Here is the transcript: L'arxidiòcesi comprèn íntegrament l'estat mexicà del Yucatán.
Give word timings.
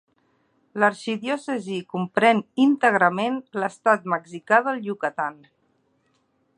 L'arxidiòcesi 0.83 1.75
comprèn 1.91 2.41
íntegrament 2.65 3.39
l'estat 3.61 4.11
mexicà 4.15 4.63
del 4.71 4.83
Yucatán. 4.89 5.41